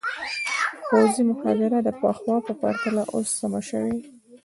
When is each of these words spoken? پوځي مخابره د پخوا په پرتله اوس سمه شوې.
پوځي 0.87 1.21
مخابره 1.29 1.79
د 1.83 1.89
پخوا 2.01 2.35
په 2.45 2.53
پرتله 2.61 3.03
اوس 3.13 3.27
سمه 3.39 3.61
شوې. 3.69 3.97